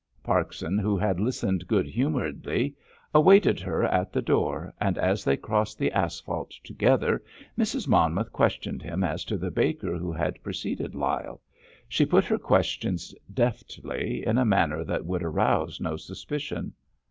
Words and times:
Parkson, 0.23 0.79
who 0.79 0.97
had 0.97 1.19
listened 1.19 1.67
good 1.67 1.85
humouredly, 1.85 2.73
awaited 3.13 3.59
her 3.59 3.83
at 3.83 4.11
the 4.11 4.21
door, 4.23 4.73
and 4.81 4.97
as 4.97 5.23
they 5.23 5.37
crossed 5.37 5.77
the 5.77 5.91
asphalt 5.91 6.49
together 6.63 7.21
Mrs. 7.55 7.87
Monmouth 7.87 8.33
questioned 8.33 8.81
him 8.81 9.03
as 9.03 9.23
to 9.25 9.37
the 9.37 9.51
baker 9.51 9.95
who 9.99 10.11
had 10.11 10.41
preceded 10.41 10.95
Lyle. 10.95 11.39
She 11.87 12.07
put 12.07 12.25
her 12.25 12.39
questions 12.39 13.13
deftly, 13.31 14.25
in 14.25 14.39
a 14.39 14.43
manner 14.43 14.83
that 14.83 15.05
would 15.05 15.21
arouse 15.21 15.79
no 15.79 15.97
suspicion. 15.97 16.73